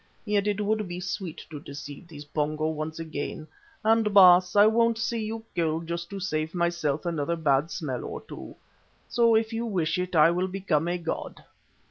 Yet 0.25 0.47
it 0.47 0.59
would 0.61 0.87
be 0.87 0.99
sweet 0.99 1.45
to 1.51 1.59
deceive 1.59 2.07
those 2.07 2.25
Pongo 2.25 2.69
once 2.69 2.97
again, 2.97 3.47
and, 3.83 4.11
Baas, 4.15 4.55
I 4.55 4.65
won't 4.65 4.97
see 4.97 5.23
you 5.23 5.45
killed 5.53 5.85
just 5.85 6.09
to 6.09 6.19
save 6.19 6.55
myself 6.55 7.05
another 7.05 7.35
bad 7.35 7.69
smell 7.69 8.03
or 8.03 8.21
two. 8.21 8.55
So, 9.07 9.35
if 9.35 9.53
you 9.53 9.63
wish 9.67 9.99
it, 9.99 10.15
I 10.15 10.31
will 10.31 10.47
become 10.47 10.87
a 10.87 10.97
god." 10.97 11.43